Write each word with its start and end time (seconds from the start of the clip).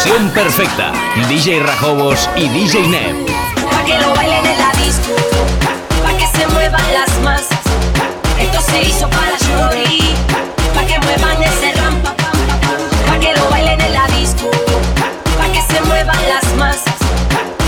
fusión 0.00 0.30
perfecta. 0.30 0.92
DJ 1.28 1.60
Rajobos 1.60 2.28
y 2.36 2.48
DJ 2.48 2.88
Neb. 2.88 3.26
Pa' 3.70 3.84
que 3.84 3.98
lo 3.98 4.14
bailen 4.14 4.46
en 4.46 4.58
la 4.58 4.72
disco, 4.82 5.14
pa' 6.02 6.16
que 6.16 6.26
se 6.26 6.46
muevan 6.48 6.92
las 6.94 7.18
masas. 7.22 7.60
Esto 8.38 8.60
se 8.62 8.82
hizo 8.82 9.08
para 9.10 9.36
Shori, 9.36 10.14
pa' 10.74 10.84
que 10.86 10.98
muevan 11.00 11.42
ese 11.42 11.72
rampa, 11.78 12.14
pa' 12.14 13.18
que 13.18 13.34
lo 13.34 13.50
bailen 13.50 13.80
en 13.80 13.92
la 13.92 14.06
disco, 14.18 14.50
pa' 15.38 15.52
que 15.52 15.60
se 15.60 15.80
muevan 15.82 16.28
las 16.28 16.54
masas. 16.56 16.94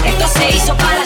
Esto 0.06 0.26
se 0.28 0.56
hizo 0.56 0.74
para 0.76 1.01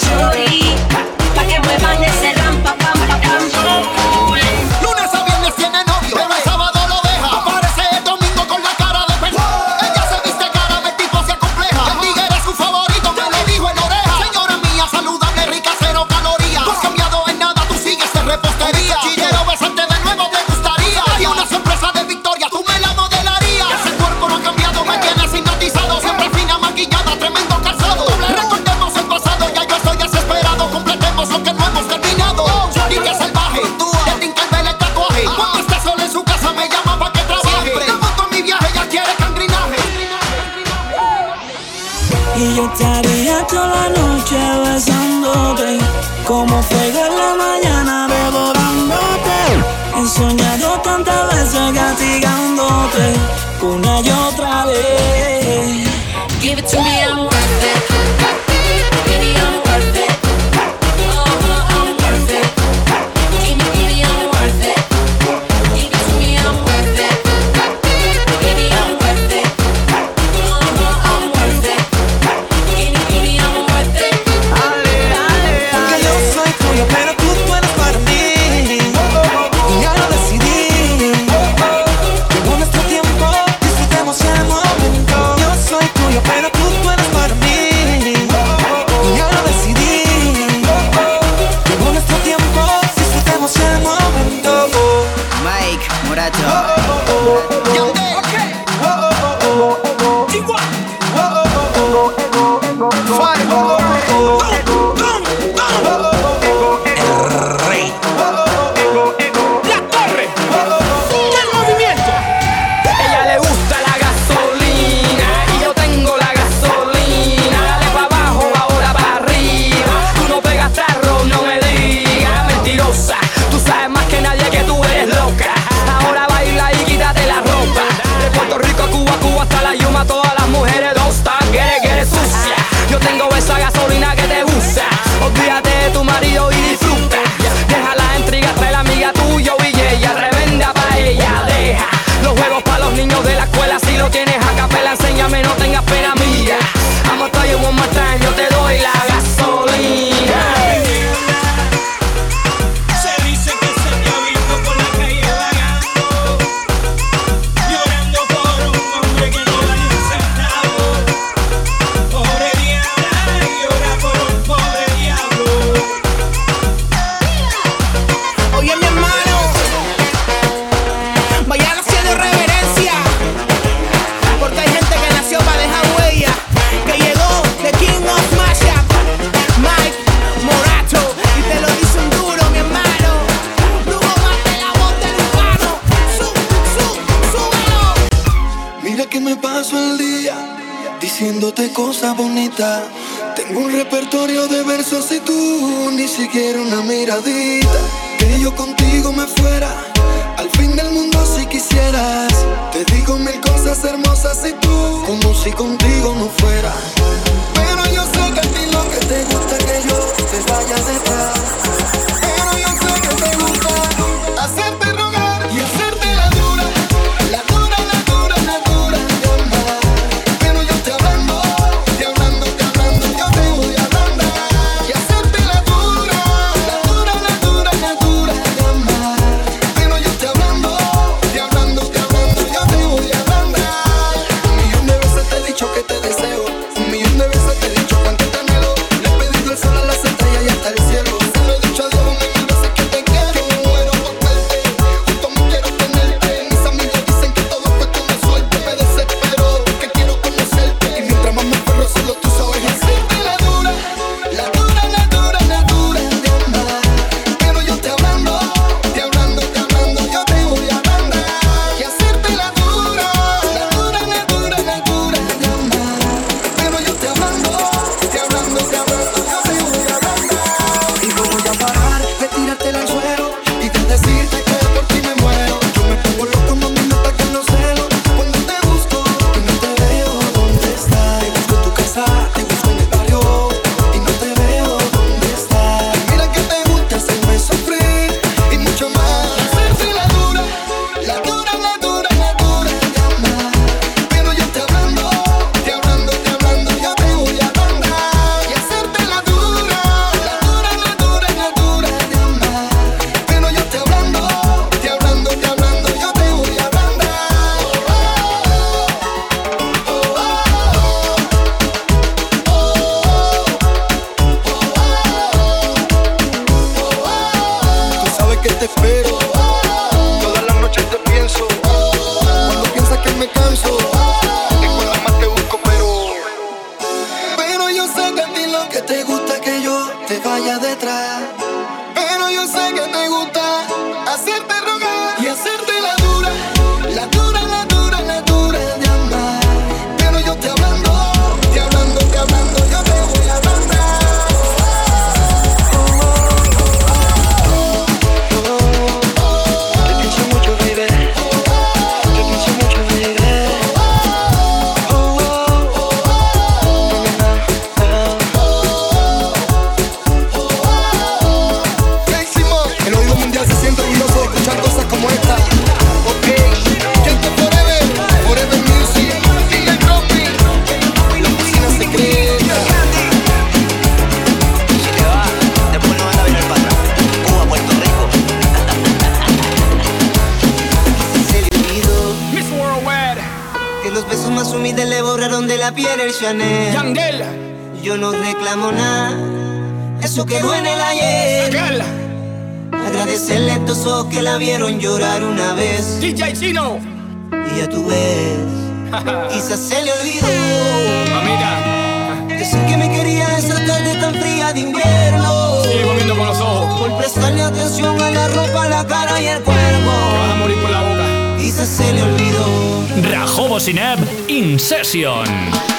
Session. 414.59 415.76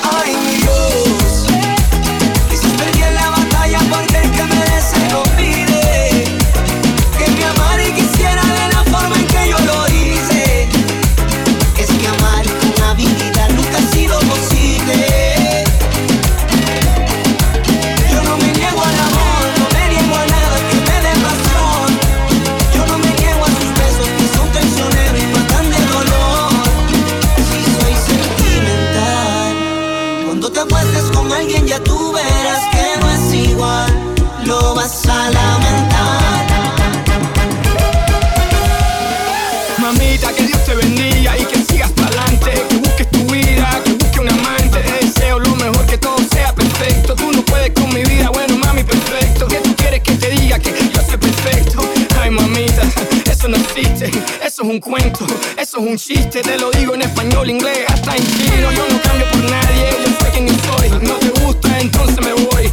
un 55.87 55.97
chiste, 55.97 56.41
te 56.41 56.57
lo 56.57 56.69
digo 56.71 56.93
en 56.95 57.01
español, 57.01 57.49
inglés, 57.49 57.85
hasta 57.87 58.15
en 58.15 58.23
chino. 58.23 58.71
Yo 58.71 58.85
no 58.89 59.01
cambio 59.01 59.25
por 59.31 59.43
nadie, 59.49 59.89
yo 60.03 60.11
sé 60.19 60.31
quién 60.31 60.47
soy. 60.49 60.89
No 61.01 61.13
te 61.15 61.29
gusta, 61.41 61.79
entonces 61.79 62.19
me 62.19 62.33
voy. 62.33 62.69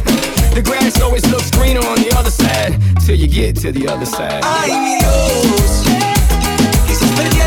The 0.53 0.61
grass 0.61 0.99
always 1.01 1.25
looks 1.31 1.49
greener 1.51 1.85
on 1.85 1.95
the 1.95 2.13
other 2.17 2.31
side, 2.31 2.77
till 3.05 3.15
you 3.15 3.27
get 3.27 3.55
to 3.61 3.71
the 3.71 3.87
other 3.87 4.05
side. 4.05 4.41
Ay, 4.43 4.71
mi 4.71 4.95
Dios, 4.97 5.83
quizás 6.87 7.09
perdí 7.15 7.39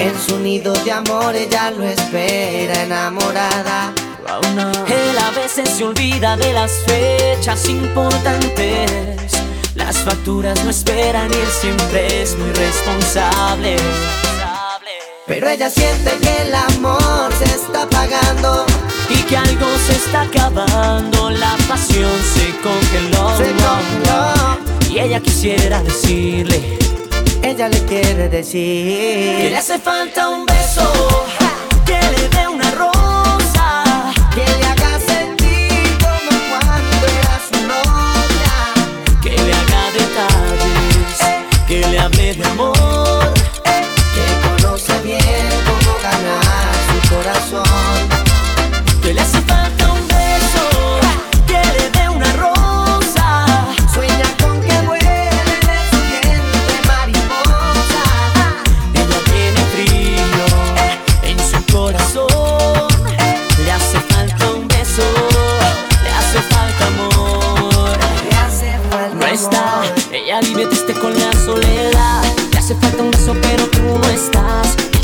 En 0.00 0.18
su 0.18 0.38
nido 0.38 0.72
de 0.72 0.92
amor 0.92 1.36
ella 1.36 1.70
lo 1.70 1.84
espera 1.84 2.84
enamorada. 2.84 3.92
Él 4.88 5.18
a 5.18 5.30
veces 5.38 5.68
se 5.68 5.84
olvida 5.84 6.38
de 6.38 6.54
las 6.54 6.72
fechas 6.86 7.68
importantes. 7.68 9.32
Las 9.74 9.98
facturas 9.98 10.64
no 10.64 10.70
esperan 10.70 11.30
y 11.30 11.34
él 11.34 11.48
siempre 11.60 12.22
es 12.22 12.34
muy 12.38 12.50
responsable. 12.52 13.76
Pero 15.26 15.50
ella 15.50 15.68
siente 15.68 16.12
que 16.22 16.48
el 16.48 16.54
amor 16.54 17.30
se 17.38 17.44
está 17.44 17.82
apagando 17.82 18.64
y 19.10 19.22
que 19.24 19.36
algo 19.36 19.66
se 19.86 19.96
está 19.96 20.22
acabando. 20.22 21.28
La 21.28 21.58
pasión 21.68 22.10
se 22.32 22.46
congeló. 22.62 23.36
Se 23.36 23.52
congeló. 23.52 24.94
Y 24.94 24.98
ella 24.98 25.20
quisiera 25.20 25.82
decirle 25.82 26.79
ella 27.42 27.68
le 27.68 27.84
quiere 27.84 28.28
decir 28.28 29.36
que 29.38 29.50
le 29.50 29.56
hace 29.56 29.78
falta 29.78 30.28
un 30.28 30.46
beso, 30.46 30.82
que 31.86 31.92
le 31.92 32.39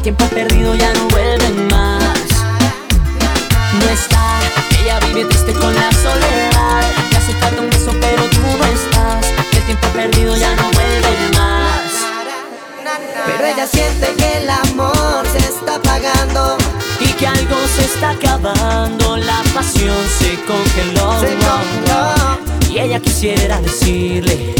tiempo 0.07 0.25
perdido 0.27 0.73
ya 0.77 0.93
no 0.95 1.09
vuelve 1.09 1.51
más. 1.69 2.29
No 3.73 3.89
está, 3.91 4.39
ella 4.81 5.01
vive 5.01 5.25
triste 5.25 5.53
con 5.53 5.75
la 5.75 5.91
soledad. 5.91 6.85
Ya 7.11 7.19
hace 7.19 7.33
falta 7.41 7.61
un 7.61 7.71
beso, 7.71 7.91
pero 8.01 8.23
tú 8.27 8.41
no 8.57 8.65
estás. 8.67 9.27
El 9.53 9.63
tiempo 9.65 9.89
perdido 9.89 10.37
ya 10.37 10.55
no 10.55 10.63
vuelve 10.71 11.11
más. 11.35 11.91
Pero 13.27 13.47
ella 13.49 13.67
siente 13.67 14.15
que 14.17 14.45
el 14.45 14.49
amor 14.49 15.27
se 15.33 15.39
está 15.39 15.75
apagando. 15.75 16.57
Y 17.01 17.09
que 17.15 17.27
algo 17.27 17.57
se 17.75 17.87
está 17.87 18.11
acabando, 18.11 19.17
la 19.17 19.43
pasión 19.55 19.97
se 20.21 20.37
congeló. 20.45 21.17
Y 22.71 22.79
ella 22.79 23.01
quisiera 23.01 23.61
decirle, 23.61 24.55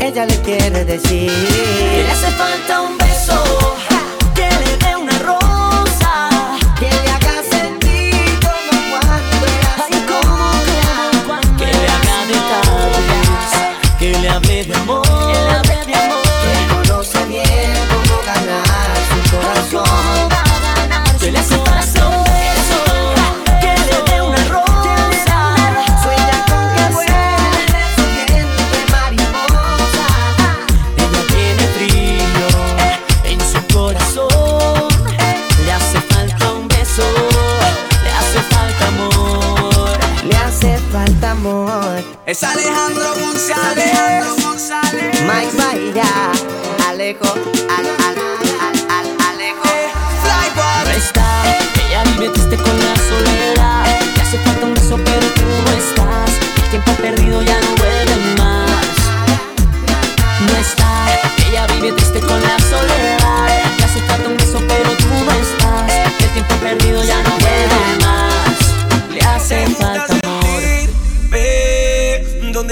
ella 0.00 0.24
le 0.24 0.40
quiere 0.40 0.86
decir, 0.86 1.30
que 1.30 2.04
le 2.04 2.10
hace 2.10 2.30
falta 2.30 2.80
un 2.80 2.96
beso 2.96 3.68
Es 42.28 42.42
Alejandro 42.42 43.14
González. 43.22 43.90
Alejandro 43.98 44.50
González. 44.50 45.18
Mike 45.22 45.56
Baila. 45.56 46.32
Alejo. 46.86 47.24
Al, 47.24 47.86
al, 47.86 48.18
al, 48.60 48.90
al, 48.90 49.16
Alejo. 49.30 49.62
Eh, 49.64 49.88
Fly, 50.22 50.84
Presta, 50.84 51.24
que 51.72 51.90
ya 51.90 52.04
me 52.04 52.26
metiste 52.28 52.56
con 52.58 52.78
la 52.80 52.97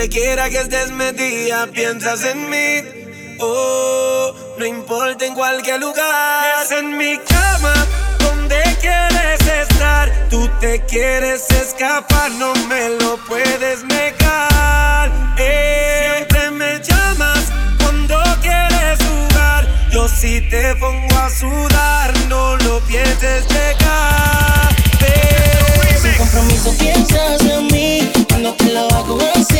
Quiera 0.08 0.48
que 0.48 0.60
estés 0.60 0.90
metida, 0.92 1.66
piensas 1.66 2.24
en 2.24 2.48
mí. 2.48 3.36
Oh, 3.40 4.32
no 4.56 4.64
importa 4.64 5.26
en 5.26 5.34
cualquier 5.34 5.80
lugar. 5.80 6.62
Es 6.62 6.70
en 6.70 6.96
mi 6.96 7.18
cama, 7.18 7.74
donde 8.20 8.62
quieres 8.80 9.40
estar. 9.40 10.28
Tú 10.30 10.48
te 10.60 10.80
quieres 10.86 11.50
escapar, 11.50 12.30
no 12.32 12.54
me 12.68 12.90
lo 13.00 13.16
puedes 13.26 13.84
negar. 13.84 15.10
Eh. 15.38 16.14
Siempre 16.16 16.50
me 16.52 16.80
llamas 16.80 17.44
cuando 17.78 18.22
quieres 18.40 18.98
jugar. 19.08 19.90
Yo 19.90 20.08
si 20.08 20.40
te 20.48 20.74
pongo 20.76 21.16
a 21.16 21.30
sudar, 21.30 22.12
no 22.28 22.56
lo 22.56 22.80
pienses 22.80 23.44
llegar. 23.48 24.74
Eh. 25.00 25.98
Sin 26.00 26.14
compromiso 26.14 26.72
piensas 26.78 27.40
en 27.42 27.66
mí 27.66 28.12
cuando 28.28 28.54
te 28.54 28.72
lo 28.72 28.88
hago 28.94 29.18
así 29.34 29.55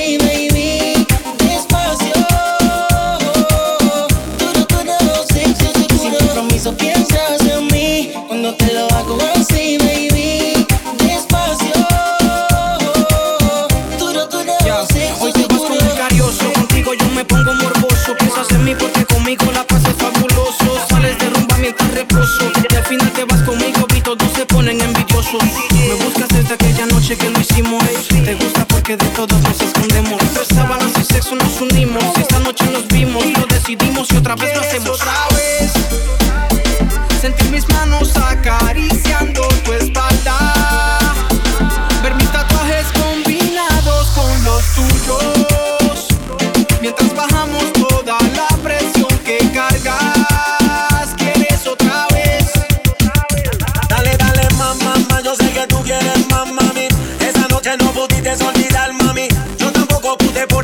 que 28.87 28.97
de 28.97 29.07
todos 29.07 29.43
nos 29.43 29.61
escondemos. 29.61 30.21
Tres 30.33 30.47
sábanas 30.55 30.93
y 30.97 31.05
sexo 31.05 31.35
nos 31.35 31.61
unimos. 31.61 32.05
Y 32.17 32.21
esta 32.21 32.39
noche 32.39 32.65
nos 32.67 32.87
vimos, 32.87 33.25
lo 33.37 33.47
decidimos 33.47 34.09
y 34.13 34.17
otra 34.17 34.37
vez 34.37 34.55
lo 34.55 34.61
hacemos. 34.61 35.01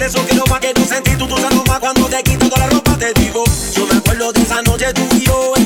Por 0.02 0.08
eso 0.08 0.26
quiero 0.26 0.44
más 0.46 0.58
que 0.58 0.74
tu 0.74 0.84
sentí, 0.84 1.12
tú, 1.12 1.28
tú 1.28 1.36
sabes 1.36 1.64
más 1.68 1.78
cuando 1.78 2.06
te 2.06 2.20
quito 2.24 2.48
toda 2.48 2.66
la 2.66 2.70
ropa, 2.70 2.98
te 2.98 3.12
digo. 3.20 3.44
Yo 3.72 3.86
me 3.86 3.98
acuerdo 3.98 4.32
de 4.32 4.42
esa 4.42 4.60
noche 4.62 4.92
tú 4.92 5.02
y 5.16 5.20
yo. 5.20 5.61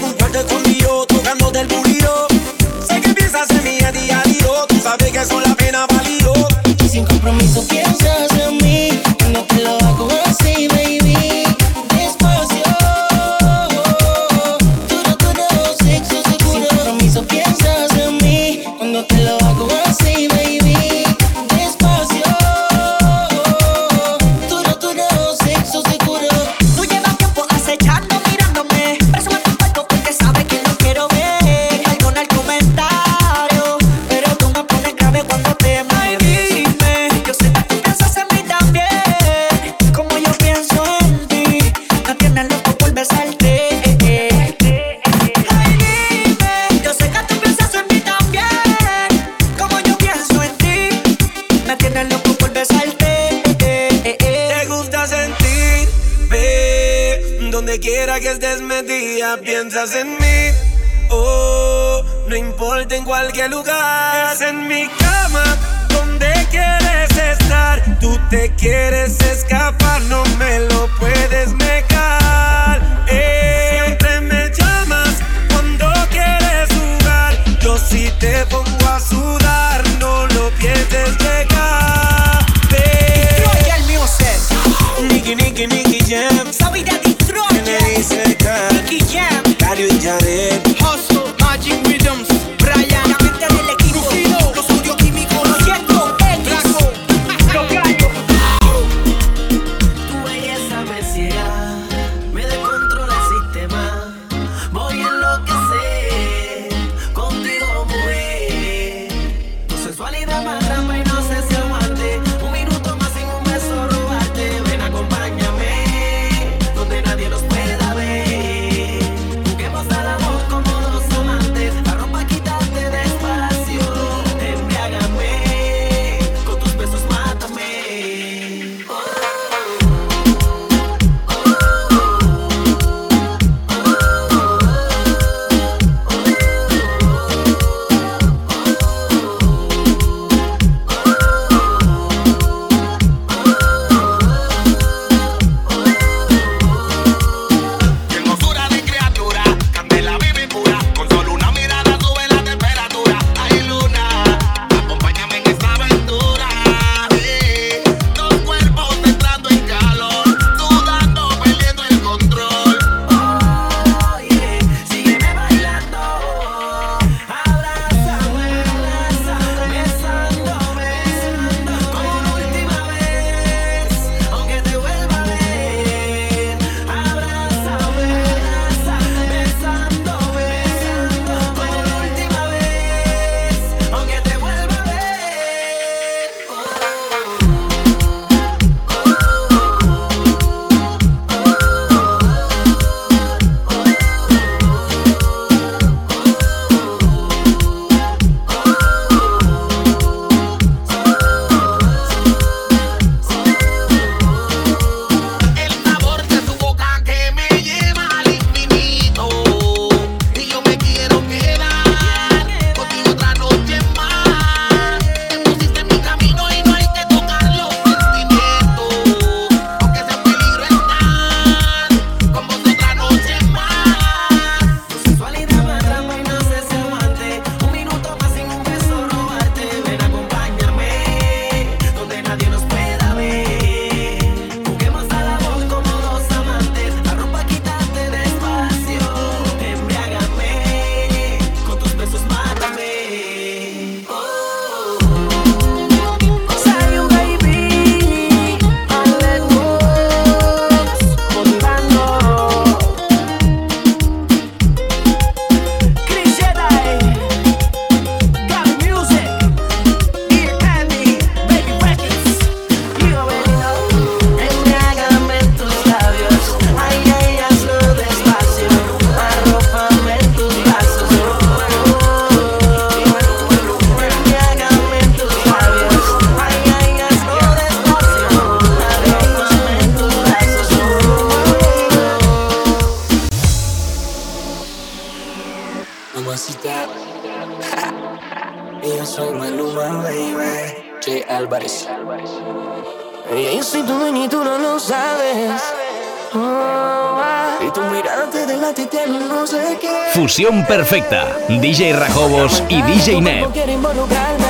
Fusión 300.13 300.65
perfecta. 300.67 301.37
DJ 301.49 301.93
Rajobos 301.93 302.63
y 302.69 302.83
DJ 302.83 303.21
Net. 303.21 304.46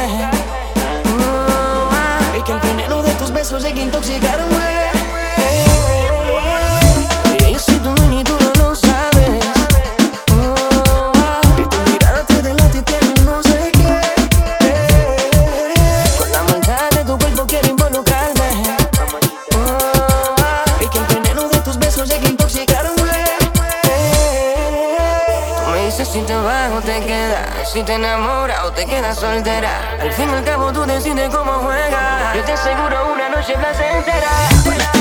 soltera, 29.14 29.14
soltera. 29.14 30.00
Al 30.00 30.12
fin 30.12 30.30
y 30.30 30.34
al 30.34 30.44
cabo 30.44 30.72
tú 30.72 30.84
decides 30.84 31.34
cómo 31.34 31.52
juegas. 31.52 32.34
Yo 32.34 32.42
te 32.42 32.52
aseguro 32.52 33.12
una 33.12 33.28
noche 33.28 33.54
placentera. 33.54 34.30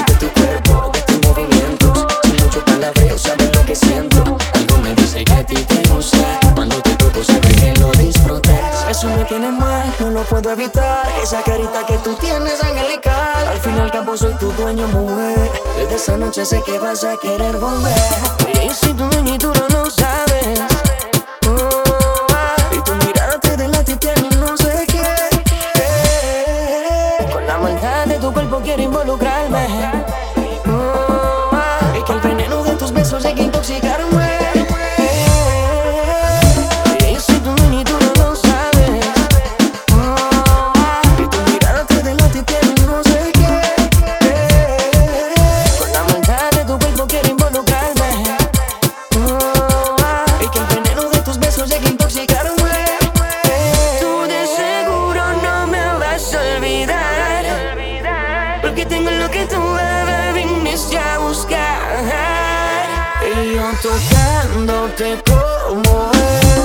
De 0.07 0.13
tu 0.15 0.29
cuerpo, 0.29 0.91
de 0.93 1.01
tus 1.01 1.27
movimientos. 1.27 2.07
Sin 2.23 2.43
mucho 2.43 2.63
palabreo, 2.65 3.17
sabes 3.17 3.55
lo 3.55 3.65
que 3.65 3.75
siento. 3.75 4.37
Algo 4.53 4.77
me 4.77 4.93
dice 4.95 5.23
que 5.23 5.33
a 5.33 5.45
ti 5.45 5.55
te 5.55 5.89
gusta. 5.89 6.39
Cuando 6.53 6.81
te 6.81 6.91
toco, 6.95 7.23
sabes 7.23 7.55
que 7.55 7.73
lo 7.79 7.91
disfrutas. 7.91 8.85
Eso 8.89 9.07
me 9.07 9.23
tiene 9.25 9.51
mal, 9.51 9.93
no 9.99 10.09
lo 10.11 10.21
puedo 10.23 10.51
evitar. 10.51 11.07
Esa 11.21 11.41
carita 11.41 11.85
que 11.85 11.97
tú 11.99 12.15
tienes, 12.15 12.63
angelical. 12.63 13.47
Al 13.47 13.59
fin 13.59 13.75
y 13.77 13.79
al 13.79 13.91
cabo 13.91 14.15
soy 14.17 14.33
tu 14.35 14.51
dueño, 14.53 14.87
mujer. 14.87 15.51
Desde 15.77 15.95
esa 15.95 16.17
noche 16.17 16.45
sé 16.45 16.61
que 16.63 16.79
vas 16.79 17.03
a 17.03 17.17
querer 17.17 17.57
volver. 17.57 17.93
Y 18.63 18.69
si 18.69 18.93
tu 18.93 19.07
dueño 19.09 19.35
y 19.35 19.37
tú 19.37 19.51
no 19.53 19.67
lo 19.69 19.89
sabes. 19.89 20.04
Como 65.95 66.64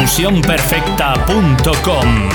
www.lafusionperfecta.com. 0.00 2.29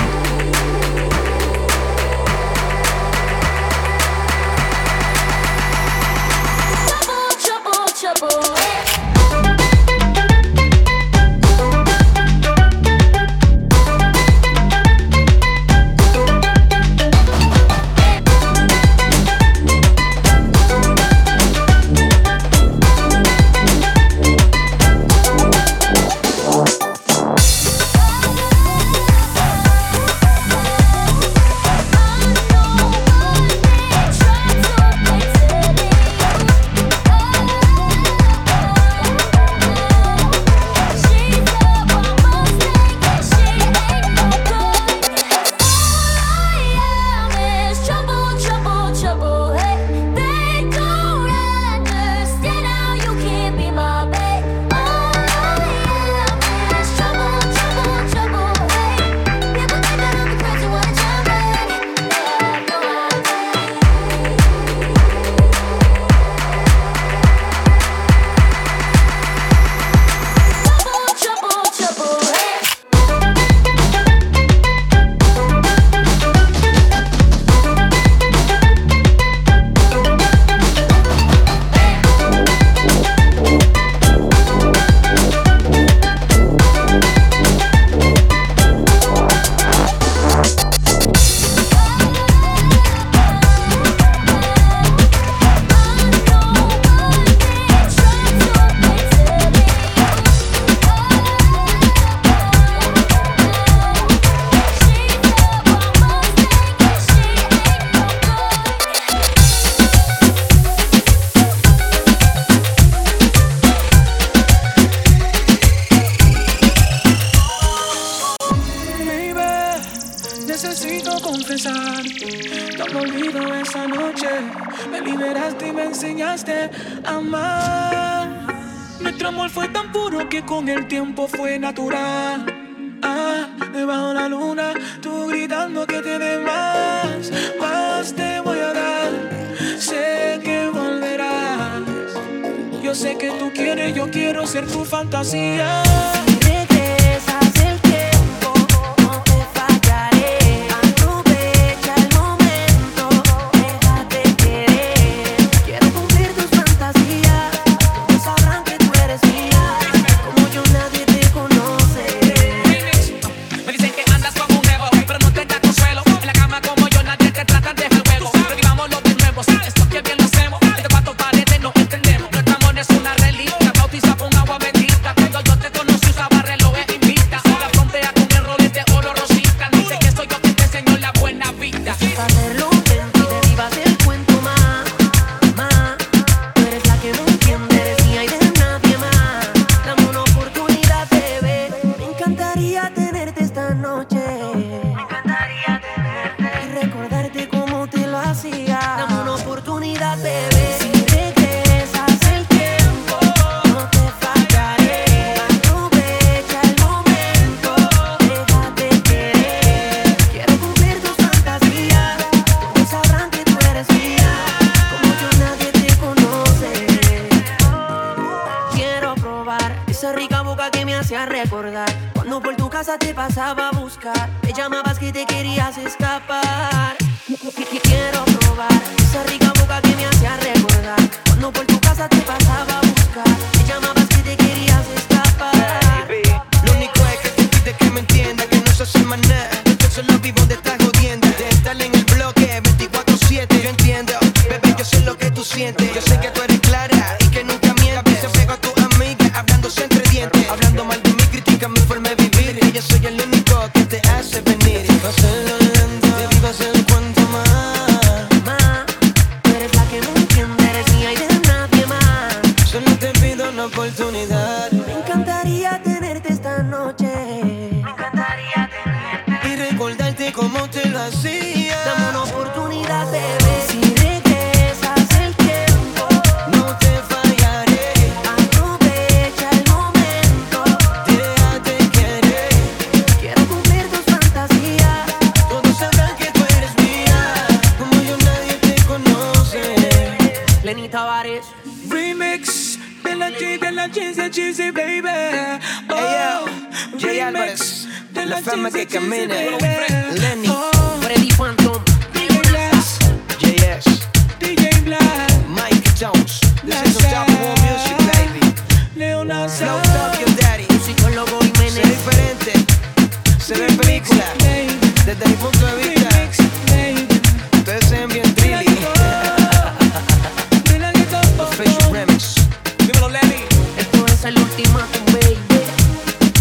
el 324.25 324.37
ultimátum, 324.39 325.05
baby. 325.05 325.37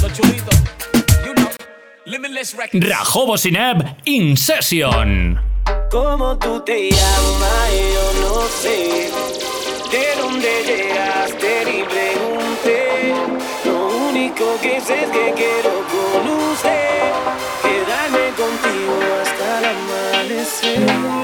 Lo 0.00 0.08
chulito. 0.08 0.50
You 1.26 1.34
know. 1.34 1.48
Limitless 2.06 2.54
Records. 2.56 2.88
Rajobo 2.88 3.36
Sineb 3.36 3.96
In 4.04 4.36
Session. 4.36 5.38
¿Cómo 5.90 6.38
tú 6.38 6.62
te 6.64 6.90
llamas? 6.90 7.70
Yo 7.94 8.28
no 8.28 8.42
sé. 8.62 9.10
¿De 9.90 10.20
dónde 10.20 10.50
llegaste? 10.66 11.64
Ni 11.66 11.82
pregunté. 11.84 13.14
Lo 13.64 14.08
único 14.08 14.58
que 14.62 14.80
sé 14.80 15.04
es 15.04 15.10
que 15.10 15.34
quiero 15.36 15.84
con 15.92 16.28
usted. 16.50 17.12
Quedarme 17.62 18.30
contigo 18.36 18.96
hasta 19.22 19.58
el 19.58 19.64
amanecer. 19.64 21.23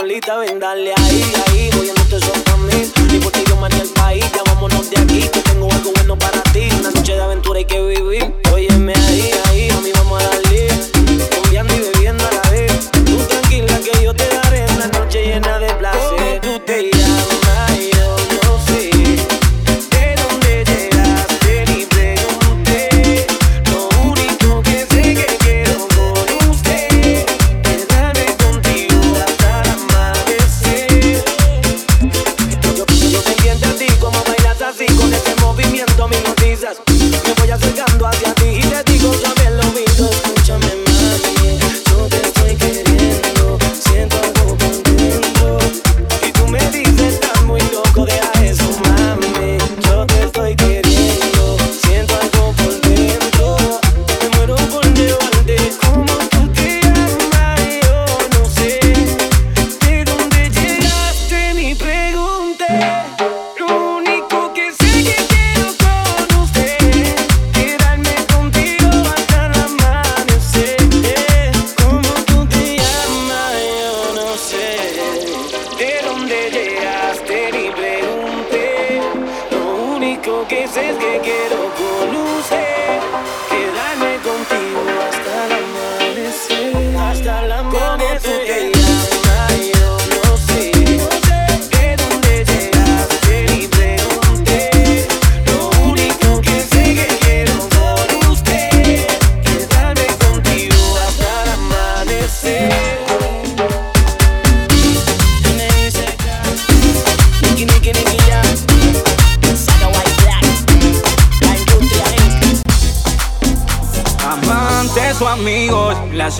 solita, 0.00 0.38
ven 0.38 0.58
dale 0.58 0.94
ahí. 0.96 1.49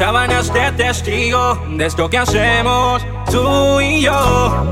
sábanas 0.00 0.50
de 0.50 0.72
testigo 0.72 1.60
de 1.76 1.84
esto 1.84 2.08
que 2.08 2.16
hacemos 2.16 3.04
tú 3.30 3.82
y 3.82 4.00
yo. 4.00 4.64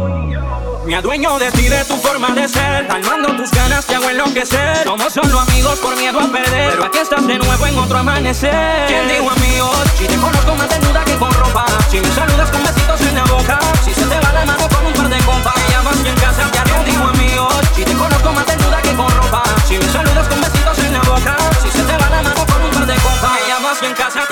Me 0.87 0.97
adueño 0.97 1.38
de 1.38 1.51
ti, 1.51 1.69
de 1.69 1.85
tu 1.85 1.97
forma 1.97 2.31
de 2.31 2.49
ser 2.49 2.87
Calmando 2.87 3.37
tus 3.37 3.51
ganas, 3.51 3.85
te 3.85 3.97
hago 3.97 4.09
enloquecer 4.09 4.85
Somos 4.85 5.12
solo 5.12 5.38
amigos 5.41 5.79
por 5.81 5.95
miedo 5.97 6.19
a 6.19 6.33
perder 6.33 6.71
Pero 6.71 6.85
aquí 6.87 6.97
estás 6.97 7.27
de 7.27 7.38
nuevo 7.38 7.67
en 7.67 7.79
otro 7.79 7.99
amanecer 7.99 8.87
¿Quién 8.87 9.07
dijo 9.07 9.29
amigos? 9.29 9.77
Si 9.99 10.07
te 10.07 10.17
conozco 10.17 10.55
más 10.55 10.71
desnuda 10.71 11.05
que 11.05 11.14
con 11.17 11.31
ropa 11.31 11.67
Si 11.91 12.01
me 12.01 12.11
saludas 12.12 12.51
con 12.51 12.62
besitos 12.62 13.01
en 13.03 13.14
la 13.17 13.25
boca 13.25 13.59
Si 13.85 13.93
se 13.93 14.07
te 14.07 14.19
va 14.19 14.33
la 14.33 14.47
mano 14.47 14.67
con 14.67 14.87
un 14.87 14.93
par 14.95 15.09
de 15.11 15.19
compas 15.27 15.55
Me 15.59 15.73
llamas 15.75 15.97
y 16.03 16.09
en 16.09 16.17
casa 16.17 16.51
te 16.51 16.59
¿Quién 16.59 16.85
dijo 16.87 17.05
amigos? 17.05 17.55
Si 17.77 17.85
te 17.85 17.93
conozco 17.93 18.33
más 18.33 18.47
desnuda 18.47 18.81
que 18.81 18.95
con 18.95 19.11
ropa 19.11 19.43
Si 19.67 19.77
me 19.77 19.88
saludas 19.93 20.27
con 20.27 20.41
besitos 20.41 20.79
en 20.79 20.93
la 20.95 21.03
boca 21.03 21.37
Si 21.62 21.69
se 21.69 21.83
te 21.83 21.93
va 21.99 22.09
la 22.09 22.23
mano 22.23 22.47
con 22.47 22.62
un 22.62 22.71
par 22.71 22.87
de 22.87 22.95
compas 22.95 23.33
Me 23.35 23.47
llamas 23.47 23.79
y 23.83 23.85
en 23.85 23.93
casa 23.93 24.27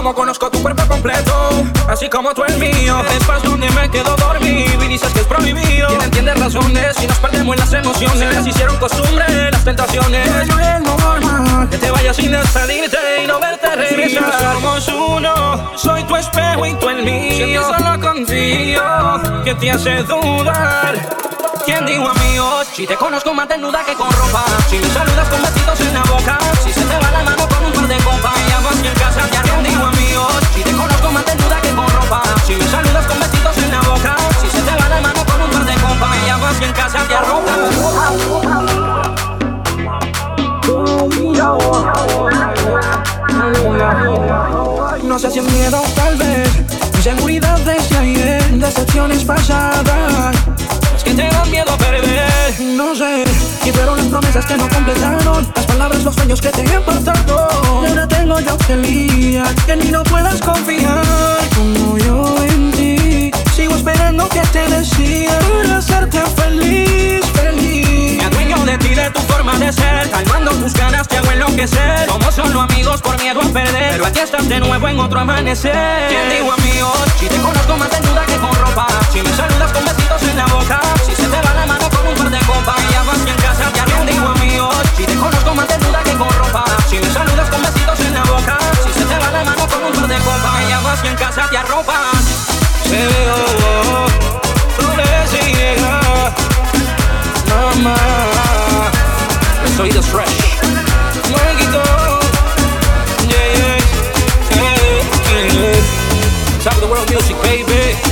como 0.00 0.14
conozco 0.14 0.50
tu 0.50 0.62
cuerpo 0.62 0.82
completo, 0.88 1.62
así 1.86 2.08
como 2.08 2.32
tú 2.32 2.42
el 2.44 2.56
mío. 2.56 3.04
Espacio 3.18 3.50
donde 3.50 3.68
me 3.72 3.86
quedo 3.90 4.16
dormido 4.16 4.82
y 4.82 4.88
dices 4.88 5.12
que 5.12 5.20
es 5.20 5.26
prohibido. 5.26 5.88
¿Quién 5.88 6.00
entiende 6.00 6.34
razones 6.36 6.96
si 6.96 7.06
nos 7.06 7.18
perdemos 7.18 7.54
en 7.54 7.60
las 7.60 7.72
emociones? 7.74 8.34
Las 8.34 8.46
hicieron 8.46 8.78
costumbre 8.78 9.50
las 9.50 9.62
tentaciones. 9.62 10.26
Pero 10.26 10.58
es 10.58 10.80
normal 10.80 11.68
que 11.68 11.76
te 11.76 11.90
vayas 11.90 12.16
sin 12.16 12.32
despedirte 12.32 12.96
y 13.22 13.26
no 13.26 13.40
verte 13.40 13.76
regresar. 13.76 14.32
Sí, 14.32 14.54
somos 14.54 14.88
uno, 14.88 15.70
soy 15.76 16.02
tu 16.04 16.16
espejo 16.16 16.64
y 16.64 16.74
tú 16.76 16.88
el 16.88 17.04
mío. 17.04 17.30
Si 17.32 17.36
Siento 17.36 17.76
solo 17.76 18.00
contigo 18.00 18.82
que 19.44 19.54
te 19.54 19.70
hace 19.70 20.02
dudar. 20.04 20.94
¿Quién 21.66 21.84
dijo 21.84 22.08
amigos? 22.08 22.46
Oh, 22.52 22.64
si 22.74 22.86
te 22.86 22.96
conozco 22.96 23.34
más 23.34 23.46
desnuda 23.48 23.84
que 23.84 23.92
con 23.94 24.10
ropa 24.10 24.44
Si 24.70 24.78
me 24.78 24.88
saludas 24.88 25.28
con 25.28 25.42
vestidos 25.42 25.80
en 25.80 25.92
la 25.92 26.02
boca 26.04 26.38
Si 26.64 26.72
se 26.72 26.80
te 26.80 26.94
va 26.96 27.10
la 27.10 27.22
mano 27.22 27.46
con 27.46 27.66
un 27.66 27.72
par 27.72 27.86
de 27.86 27.96
copas 27.98 28.32
Y 28.48 28.52
aguas 28.52 28.76
que 28.76 28.88
en 28.88 28.94
casa 28.94 29.26
te 29.30 29.49
si 32.50 32.66
saludas 32.68 33.06
con 33.06 33.20
besitos 33.20 33.56
en 33.58 33.70
la 33.70 33.80
boca. 33.82 34.16
Si 34.40 34.50
se 34.50 34.60
te 34.60 34.72
va 34.72 34.88
la 34.88 35.00
mano 35.00 35.24
con 35.24 35.40
un 35.40 35.50
par 35.50 35.64
de 35.64 35.74
copas 35.74 36.10
Me 36.10 36.26
llamo 36.26 36.46
aquí 36.46 36.64
en 36.64 36.72
casa, 36.72 36.98
te 37.06 37.14
No 45.06 45.18
sé 45.18 45.30
si 45.30 45.38
es 45.38 45.44
miedo 45.52 45.80
tal 45.94 46.16
vez 46.16 46.48
Inseguridad 46.96 47.58
desde 47.60 47.96
ayer 47.96 48.50
Decepciones 48.50 49.22
pasadas. 49.24 50.34
Es 50.96 51.04
que 51.04 51.14
te 51.14 51.28
dan 51.28 51.48
miedo 51.52 51.76
perder 51.78 52.60
No 52.60 52.96
sé, 52.96 53.24
y 53.64 53.72
fueron 53.72 53.98
las 53.98 54.06
promesas 54.06 54.46
que 54.46 54.56
no 54.56 54.68
completaron 54.68 55.46
Las 55.54 55.66
palabras, 55.66 56.04
los 56.04 56.14
sueños 56.14 56.40
que 56.40 56.48
te 56.48 56.62
he 56.62 56.74
apartado. 56.74 57.48
Y 57.82 57.86
ahora 57.88 58.08
tengo 58.08 58.40
yo 58.40 58.56
que 58.58 58.76
lidiar 58.76 59.54
Que 59.66 59.76
ni 59.76 59.90
no 59.90 60.02
puedas 60.04 60.40
confiar 60.40 61.02
Como 61.54 61.98
yo 61.98 62.36
en 62.48 62.70
ti. 62.72 63.30
Sigo 63.54 63.74
esperando 63.74 64.28
que 64.28 64.40
te 64.40 64.66
decida 64.68 65.38
Para 65.38 65.78
hacerte 65.78 66.20
feliz, 66.36 67.24
feliz. 67.34 68.18
Me 68.18 68.24
adueño 68.24 68.64
de 68.64 68.78
ti, 68.78 68.94
de 68.94 69.10
tu 69.10 69.20
forma 69.20 69.58
de 69.58 69.72
ser 69.72 70.10
Calmando 70.10 70.52
tus 70.52 70.72
ganas 70.74 71.06
te 71.08 71.18
hago 71.18 71.30
enloquecer. 71.30 72.06
Somos 72.06 72.34
solo 72.34 72.60
amigos 72.60 73.02
por 73.02 73.18
miedo 73.20 73.40
a 73.40 73.48
perder. 73.52 73.92
Pero 73.92 74.06
aquí 74.06 74.20
estás 74.20 74.48
de 74.48 74.60
nuevo 74.60 74.88
en 74.88 74.98
otro 74.98 75.20
amanecer. 75.20 76.08
¿Quién 76.08 76.28
digo 76.30 76.52
amigos? 76.52 76.98
Si 77.18 77.26
te 77.26 77.36
conozco 77.36 77.76
más 77.76 77.90
desnuda 77.90 78.24
que 78.26 78.36
con 78.36 78.54
ropa. 78.54 78.86
Si 79.12 79.20
me 79.20 79.30
saludas 79.34 79.72
con 79.72 79.84
besitos 79.84 80.22
en 80.22 80.36
la 80.36 80.46
boca. 80.46 80.80
Si 81.06 81.14
se 81.14 81.22
te 81.22 81.40
va 81.40 81.54
la 81.54 81.66
mano 81.66 81.88
con 81.90 82.08
un 82.08 82.14
par 82.14 82.30
de 82.30 82.38
copas 82.38 82.99
conozco 85.16 85.54
más 85.54 85.68
desnuda 85.68 86.02
que 86.02 86.12
con 86.12 86.28
ropa. 86.30 86.64
Si 86.88 86.98
me 86.98 87.10
saludas 87.12 87.48
con 87.50 87.62
besitos 87.62 88.00
en 88.00 88.14
la 88.14 88.22
boca 88.24 88.58
Si 88.84 88.92
se 88.92 89.04
te 89.04 89.18
va 89.18 89.30
la 89.30 89.44
mano 89.44 89.66
con 89.68 89.84
un 89.84 90.08
de 90.08 90.18
copas. 90.18 91.04
En 91.04 91.16
casa, 91.16 91.48
fresh. 100.10 100.60
Yeah, 101.30 101.54
yeah 103.56 103.80
Top 106.62 106.74
of 106.74 106.80
the 106.80 106.88
world 106.88 107.08
music, 107.10 107.36
baby 107.42 108.09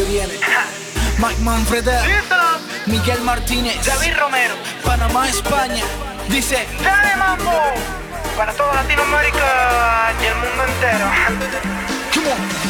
que 0.00 0.10
viene. 0.10 0.34
Mike 1.18 1.40
Manfreda, 1.42 2.02
Miguel 2.86 3.20
Martínez, 3.22 3.84
David 3.84 4.14
Romero, 4.18 4.54
Panamá, 4.84 5.28
España. 5.28 5.84
Dice: 6.28 6.66
Dale 6.82 7.16
mambo 7.16 7.52
para 8.36 8.52
toda 8.54 8.74
Latinoamérica 8.76 10.12
y 10.20 10.24
el 10.24 10.34
mundo 10.36 10.64
entero. 10.64 11.06
Come 12.14 12.32
on. 12.32 12.69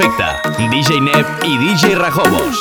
DJ 0.00 0.98
Neb 1.02 1.26
y 1.44 1.58
DJ 1.58 1.94
Rajobos. 1.94 2.56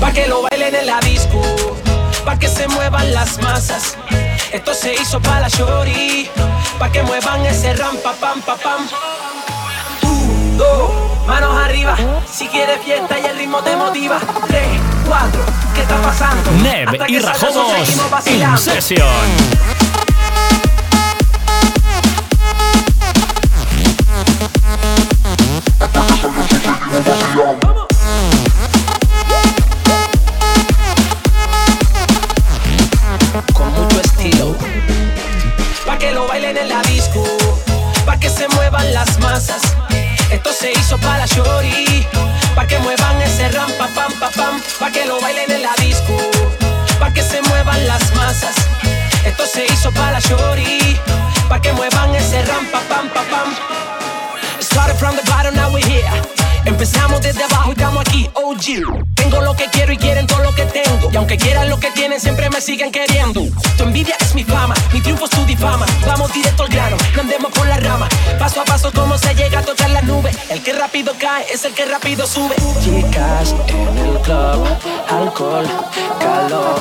Pa' 0.00 0.10
que 0.10 0.26
lo 0.26 0.42
bailen 0.42 0.74
en 0.74 0.86
la 0.86 0.98
disco, 0.98 1.40
pa' 2.24 2.36
que 2.36 2.48
se 2.48 2.66
muevan 2.66 3.14
las 3.14 3.40
masas. 3.40 3.96
Esto 4.52 4.74
se 4.74 4.94
hizo 4.94 5.20
para 5.20 5.42
la 5.42 5.48
shorty, 5.48 6.28
pa' 6.80 6.90
que 6.90 7.00
muevan 7.04 7.46
ese 7.46 7.72
rampa, 7.74 8.12
pam, 8.14 8.42
pam, 8.42 8.58
pam. 8.58 8.88
Dos, 10.56 10.90
manos 11.28 11.56
arriba, 11.62 11.96
si 12.28 12.48
quieres 12.48 12.80
fiesta 12.84 13.20
y 13.20 13.24
el 13.24 13.38
ritmo 13.38 13.62
te 13.62 13.76
motiva. 13.76 14.18
Tres, 14.48 14.80
cuatro, 15.06 15.40
¿qué 15.76 15.82
está 15.82 15.96
pasando? 16.02 16.50
Neb 16.64 17.08
y 17.08 17.20
Rajomos, 17.20 18.26
en 18.26 18.58
sesión. 18.58 20.05
Quieran 61.36 61.68
lo 61.68 61.78
que 61.78 61.90
tienen, 61.90 62.20
siempre 62.20 62.48
me 62.50 62.60
siguen 62.60 62.90
queriendo. 62.90 63.42
Tu 63.76 63.82
envidia 63.82 64.16
es 64.20 64.34
mi 64.34 64.44
fama, 64.44 64.74
mi 64.92 65.00
triunfo 65.00 65.24
es 65.24 65.30
tu 65.30 65.44
difama. 65.44 65.86
Vamos 66.06 66.32
directo 66.32 66.62
al 66.62 66.68
grano, 66.68 66.96
no 67.14 67.20
andemos 67.20 67.52
por 67.52 67.66
la 67.66 67.76
rama. 67.78 68.08
Paso 68.38 68.60
a 68.60 68.64
paso, 68.64 68.90
cómo 68.94 69.18
se 69.18 69.34
llega 69.34 69.60
a 69.60 69.62
tocar 69.62 69.90
las 69.90 70.04
nubes. 70.04 70.36
El 70.50 70.62
que 70.62 70.72
rápido 70.72 71.14
cae 71.18 71.46
es 71.52 71.64
el 71.64 71.74
que 71.74 71.84
rápido 71.86 72.26
sube. 72.26 72.54
Chicas 72.82 73.54
en 73.68 73.98
el 73.98 74.20
club, 74.20 74.66
alcohol, 75.08 75.66
calor. 76.20 76.80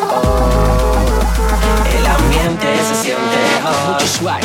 El 1.97 2.05
ambiente 2.05 2.67
se 2.87 3.03
siente 3.03 3.37
hot. 3.63 3.93
Mucho 3.93 4.07
swag. 4.07 4.41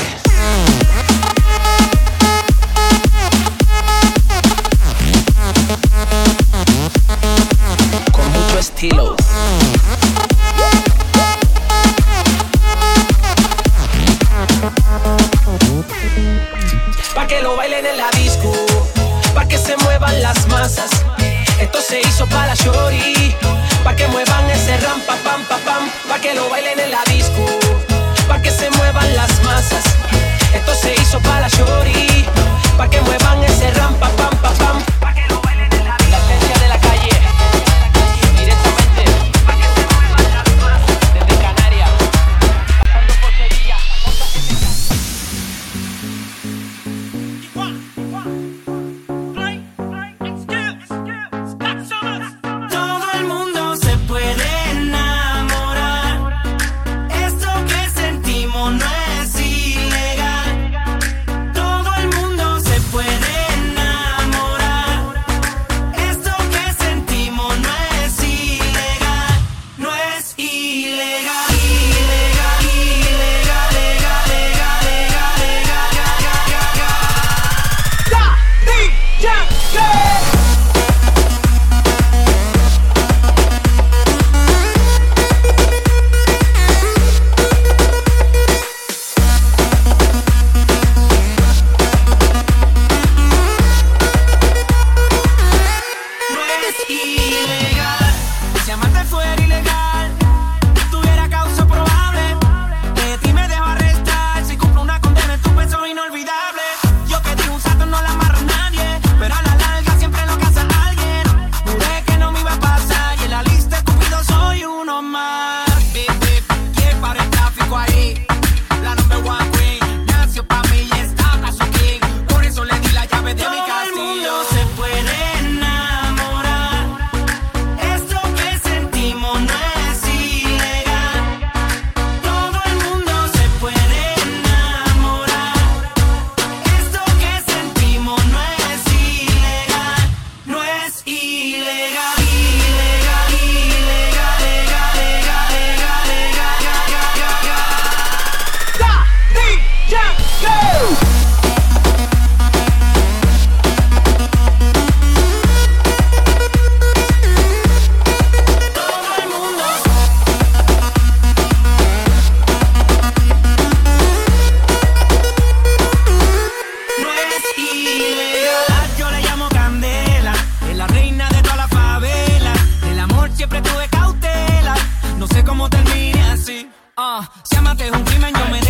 Uh, 177.01 177.25
si 177.45 177.57
amate 177.57 177.91
un 177.91 178.05
crimen, 178.05 178.35
yo 178.35 178.47
me 178.51 178.70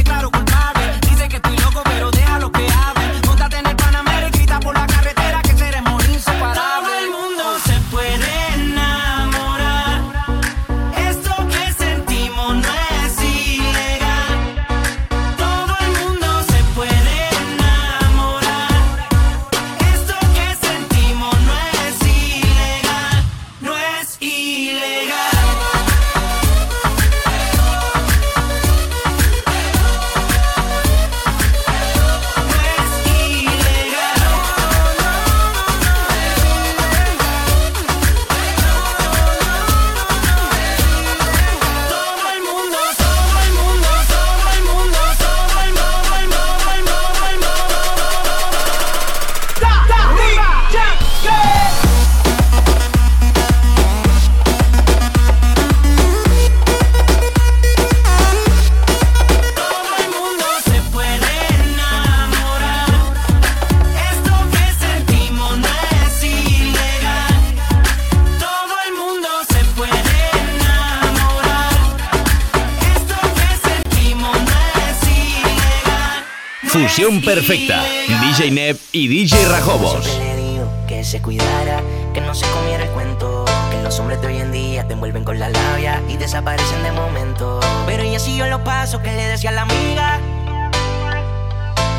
Perfecta, 77.22 77.82
DJ 78.06 78.50
Neb 78.50 78.78
y 78.92 79.08
DJ 79.08 79.48
Rajobos. 79.48 80.04
Siempre 80.04 80.36
le 80.36 80.36
digo 80.36 80.72
que 80.86 81.04
se 81.04 81.20
cuidara, 81.20 81.82
que 82.14 82.20
no 82.20 82.34
se 82.34 82.46
comiera 82.46 82.84
el 82.84 82.90
cuento. 82.90 83.44
Que 83.70 83.82
los 83.82 83.98
hombres 83.98 84.20
de 84.20 84.28
hoy 84.28 84.36
en 84.38 84.52
día 84.52 84.86
te 84.86 84.94
envuelven 84.94 85.24
con 85.24 85.38
la 85.38 85.48
labia 85.48 86.02
y 86.08 86.16
desaparecen 86.16 86.82
de 86.82 86.92
momento. 86.92 87.60
Pero 87.86 88.02
ella 88.02 88.18
siguió 88.18 88.46
los 88.48 88.60
pasos 88.62 89.00
que 89.02 89.12
le 89.12 89.26
decía 89.26 89.50
a 89.50 89.52
la 89.54 89.62
amiga. 89.62 90.20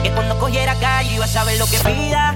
Que 0.03 0.11
cuando 0.11 0.37
cogiera 0.39 0.75
calle 0.75 1.15
iba 1.15 1.25
a 1.25 1.27
saber 1.27 1.57
lo 1.57 1.65
que 1.67 1.77
pida. 1.77 2.35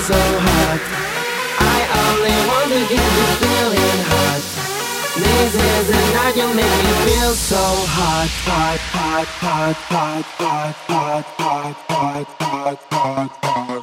so 0.00 0.14
hot. 0.16 0.80
I 1.60 1.78
only 2.08 2.36
want 2.48 2.68
to 2.72 2.80
get 2.88 3.08
you 3.18 3.26
feeling 3.42 4.00
hot. 4.08 4.42
This 5.20 5.52
is 5.54 5.86
the 5.88 6.00
night 6.16 6.36
you 6.36 6.48
make 6.54 6.76
me 6.80 6.92
feel 7.04 7.34
so 7.34 7.56
hot, 7.56 8.28
hot, 8.48 8.78
hot, 8.78 9.26
hot, 9.26 9.76
hot, 9.76 10.24
hot, 10.24 11.24
hot, 11.24 11.24
hot, 11.36 11.76
hot, 11.88 12.26
hot, 12.40 12.78
hot, 12.90 13.30
hot. 13.42 13.81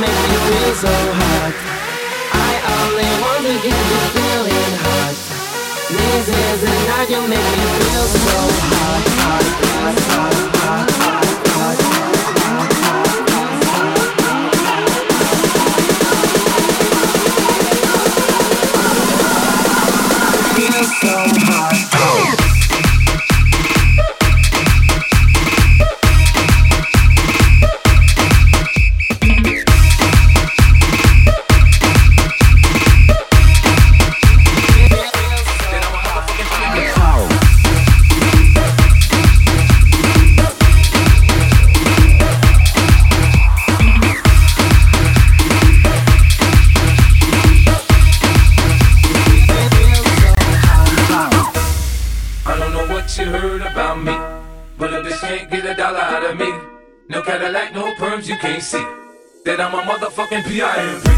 make 0.00 0.20
me 0.28 0.36
feel 0.48 0.74
so 0.74 0.94
hot. 1.20 1.54
I 2.32 2.52
only 2.80 3.10
want 3.22 3.42
to 3.44 3.54
get 3.60 3.82
you 3.90 4.00
feeling 4.16 4.72
hot. 4.84 5.14
This 5.92 6.28
is 6.28 6.60
the 6.64 6.74
night 6.88 7.08
you 7.10 7.20
make 7.28 7.50
me 7.58 7.66
feel 7.78 8.06
so 8.06 8.36
hot, 8.72 9.04
hot, 9.20 9.46
hot, 9.60 9.96
hot, 10.08 10.36
hot, 10.56 10.90
hot, 11.02 11.28
hot. 11.48 11.82
So 21.02 21.08
hot. 21.08 21.91
NPI 60.42 61.11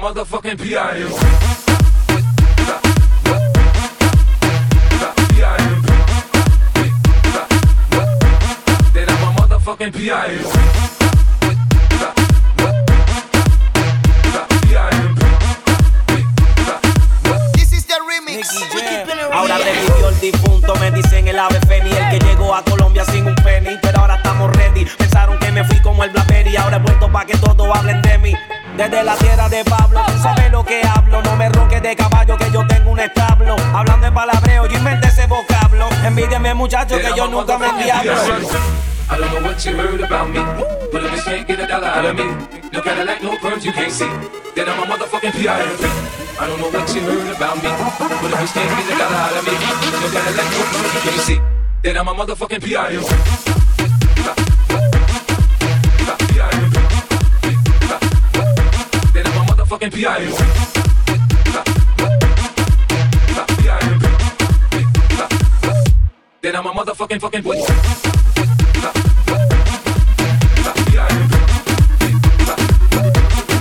motherfucking 0.00 0.56
piano. 0.58 1.49
desde 28.80 29.04
la 29.04 29.14
tierra 29.16 29.48
de 29.48 29.62
Pablo. 29.64 30.00
Sabe 30.22 30.48
lo 30.48 30.64
que 30.64 30.80
hablo, 30.82 31.20
no 31.22 31.36
me 31.36 31.50
ronques 31.50 31.82
de 31.82 31.94
caballo 31.94 32.36
que 32.38 32.50
yo 32.50 32.66
tengo 32.66 32.92
un 32.92 33.00
establo. 33.00 33.56
Hablando 33.74 34.06
de 34.06 34.12
palabreo, 34.12 34.66
yo 34.66 34.78
inventé 34.78 35.08
ese 35.08 35.26
vocablo. 35.26 35.88
Envídeme 36.02 36.54
muchachos 36.54 36.98
que 36.98 37.12
yo 37.14 37.28
nunca 37.28 37.58
me 37.58 37.82
diablo. 37.82 38.12
I 39.12 39.18
don't 39.18 39.32
know 39.34 39.42
what 39.42 39.64
you 39.66 39.76
heard 39.76 40.00
about 40.00 40.30
me, 40.30 40.40
but 40.92 41.02
if 41.02 41.16
you 41.16 41.22
can't 41.22 41.46
get 41.46 41.58
a 41.58 41.66
dollar 41.66 41.88
out 41.88 42.04
of 42.04 42.16
me, 42.16 42.24
no 42.72 42.80
Cadillac, 42.80 43.20
no 43.22 43.32
perms, 43.38 43.64
you 43.64 43.72
can't 43.72 43.90
see. 43.90 44.08
Then 44.54 44.68
I'm 44.68 44.78
a 44.78 44.86
motherfucking 44.86 45.32
P.I.M.P. 45.32 45.84
I 46.38 46.46
don't 46.46 46.60
know 46.60 46.70
what 46.70 46.94
you 46.94 47.02
heard 47.02 47.36
about 47.36 47.56
me, 47.56 47.70
but 47.98 48.30
if 48.32 48.40
you 48.40 48.48
can't 48.54 48.70
get 48.78 48.94
a 48.94 48.98
dollar 48.98 49.16
out 49.16 49.36
of 49.36 49.44
me, 49.44 49.52
no 49.98 50.08
Cadillac, 50.14 50.46
no 50.54 50.62
perms, 50.70 50.94
you 50.94 51.10
can't 51.10 51.22
see. 51.22 51.40
Then 51.82 51.96
I'm 51.98 52.08
a 52.08 52.14
motherfucking 52.14 52.62
P.I.M.P. 52.62 53.49
motherfucking 59.70 59.92
PIMP. 59.92 60.36
Then 66.42 66.56
I'm 66.56 66.66
a 66.66 66.72
motherfucking 66.72 67.20
fucking 67.20 67.42
boy. 67.42 67.54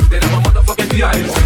Then 0.09 0.23
I'm 0.23 0.33
a 0.33 0.41
motherfucking 0.47 0.89
PIMP. 0.89 1.38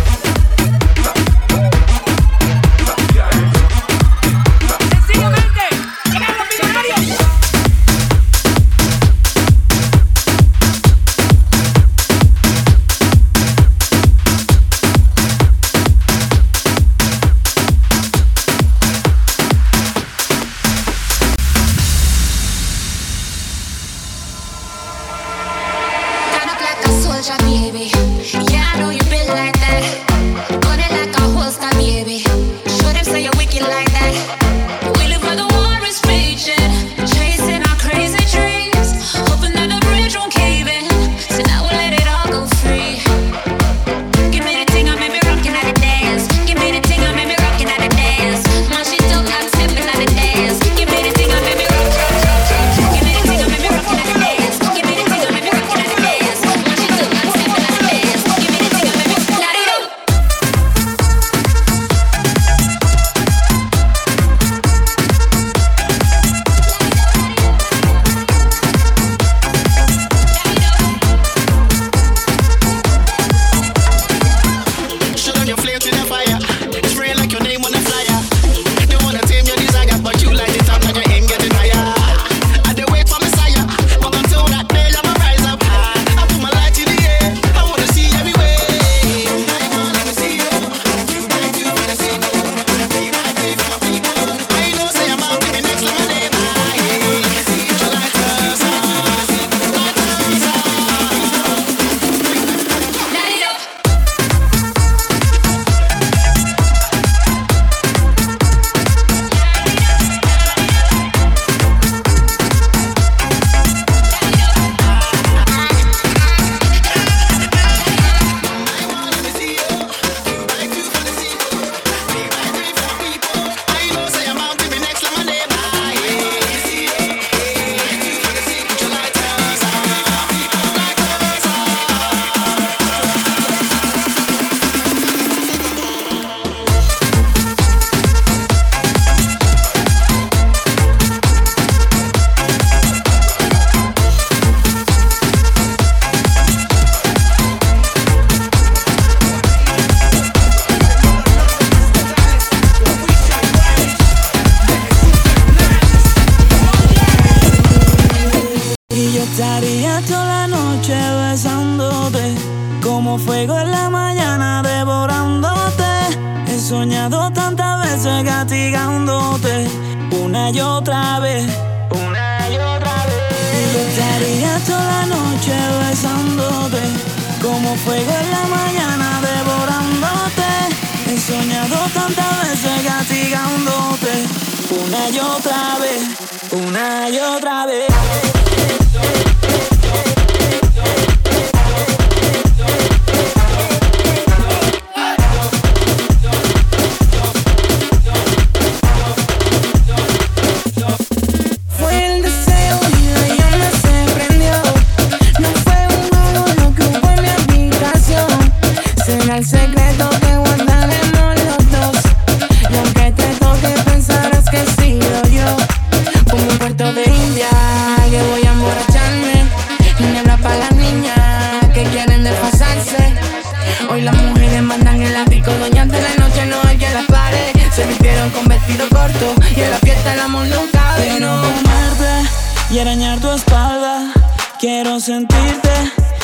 Hoy 223.94 224.02
las 224.02 224.20
mujeres 224.24 224.64
mandan 224.64 225.00
el 225.04 225.16
ático, 225.16 225.52
doñas 225.52 225.88
de 225.88 226.02
la 226.02 226.16
noche 226.16 226.48
no 226.48 226.56
hay 226.68 226.78
que 226.80 226.90
las 226.90 227.06
pare. 227.06 227.54
Se 227.72 227.86
vistieron 227.86 228.32
con 228.32 228.46
vestido 228.46 228.90
corto 228.90 229.36
y 229.56 229.62
en 229.62 229.70
la 229.70 229.78
fiesta 229.78 230.16
el 230.16 230.20
amor 230.20 230.48
no 230.48 230.62
cabe. 230.72 231.20
No. 231.20 231.44
comerte 231.44 232.30
y 232.72 232.80
arañar 232.80 233.20
tu 233.20 233.30
espalda. 233.30 234.12
Quiero 234.60 235.00
sentirte, 235.00 235.70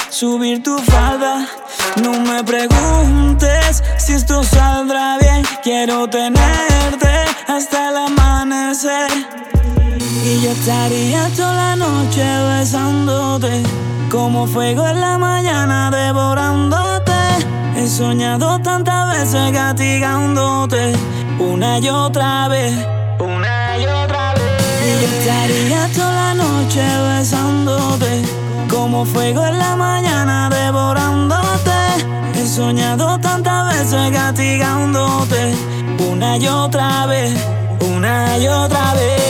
subir 0.09 0.63
tu 0.63 0.79
falda. 0.79 1.45
No 2.01 2.19
me 2.19 2.43
preguntes 2.43 3.83
si 3.99 4.13
esto 4.13 4.43
saldrá 4.43 5.19
bien. 5.19 5.43
Quiero 5.61 6.09
tenerte 6.09 7.13
hasta 7.47 7.89
el 7.89 7.97
amanecer. 7.97 9.11
Y 10.25 10.41
yo 10.41 10.51
estaría 10.53 11.29
toda 11.35 11.53
la 11.53 11.75
noche 11.75 12.23
besándote. 12.47 13.61
Como 14.09 14.47
fuego 14.47 14.87
en 14.87 15.01
la 15.01 15.19
mañana 15.19 15.91
devorándote. 15.91 17.28
He 17.79 17.87
soñado 17.87 18.59
tantas 18.59 19.09
veces 19.09 19.53
castigándote. 19.53 20.91
Una 21.39 21.79
y 21.79 21.87
otra 21.87 22.49
vez. 22.49 22.73
Una 23.19 23.77
y 23.77 23.85
otra 23.85 24.33
vez. 24.33 24.41
Y 24.85 25.05
Estaría 25.05 25.87
toda 25.95 26.11
la 26.11 26.33
noche 26.33 26.81
besándote, 27.07 28.21
como 28.69 29.05
fuego 29.05 29.45
en 29.45 29.59
la 29.59 29.77
mañana 29.77 30.49
devorándote. 30.49 31.71
He 32.35 32.45
soñado 32.45 33.17
tantas 33.21 33.73
veces 33.73 34.11
castigándote, 34.11 35.55
una 36.11 36.35
y 36.35 36.47
otra 36.49 37.05
vez, 37.05 37.33
una 37.79 38.37
y 38.37 38.47
otra 38.49 38.93
vez. 38.95 39.29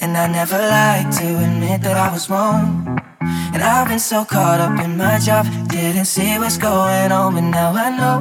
And 0.00 0.16
I 0.16 0.26
never 0.26 0.58
like 0.58 1.10
to 1.18 1.26
admit 1.44 1.80
that 1.82 1.96
I 1.96 2.12
was 2.12 2.28
wrong. 2.28 3.00
And 3.54 3.62
I've 3.62 3.88
been 3.88 3.98
so 3.98 4.24
caught 4.24 4.60
up 4.60 4.78
in 4.84 4.96
my 4.96 5.18
job, 5.18 5.46
didn't 5.68 6.04
see 6.04 6.38
what's 6.38 6.58
going 6.58 7.10
on, 7.12 7.34
but 7.34 7.40
now 7.40 7.72
I 7.72 7.90
know. 7.96 8.18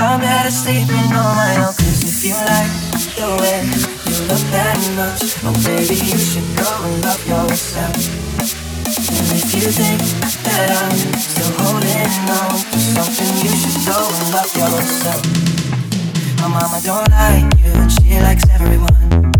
I'm 0.00 0.20
better 0.20 0.50
sleeping 0.50 1.12
on 1.12 1.36
my 1.36 1.56
own, 1.60 1.74
cause 1.76 2.00
if 2.02 2.24
you 2.24 2.32
like 2.32 2.72
the 3.20 3.28
way 3.36 3.60
you 4.08 4.16
look 4.24 4.44
that 4.56 4.80
much, 4.96 5.36
oh 5.44 5.52
baby, 5.68 6.00
you 6.00 6.16
should 6.16 6.48
go 6.56 6.70
and 6.84 7.04
love 7.04 7.20
yourself. 7.28 7.96
And 8.88 9.28
if 9.36 9.52
you 9.52 9.68
think 9.68 10.00
that 10.48 10.72
I'm 10.72 10.96
still 11.20 11.52
holding 11.60 12.08
on 12.32 12.56
to 12.56 12.78
something, 12.80 13.32
you 13.44 13.52
should 13.52 13.84
go 13.84 14.00
and 14.00 14.26
love 14.32 14.52
yourself. 14.56 15.20
My 16.40 16.48
mama 16.48 16.80
don't 16.82 17.10
like 17.10 17.44
you 17.60 17.72
and 17.76 17.92
she 17.92 18.18
likes 18.20 18.48
everyone. 18.48 19.39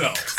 yourselves. 0.00 0.36